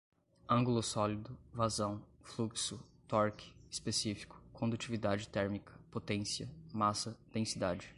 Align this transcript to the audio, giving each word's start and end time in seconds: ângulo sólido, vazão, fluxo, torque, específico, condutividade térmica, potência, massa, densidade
ângulo 0.49 0.81
sólido, 0.81 1.37
vazão, 1.53 2.01
fluxo, 2.23 2.79
torque, 3.07 3.53
específico, 3.69 4.41
condutividade 4.51 5.29
térmica, 5.29 5.73
potência, 5.91 6.49
massa, 6.73 7.15
densidade 7.31 7.89